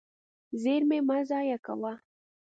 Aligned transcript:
زیرمې 0.61 0.99
مه 1.07 1.17
ضایع 1.29 1.57
کوه. 1.65 1.93